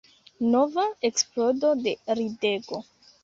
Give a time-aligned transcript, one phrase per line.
[0.53, 2.81] Nova eksplodo de ridego.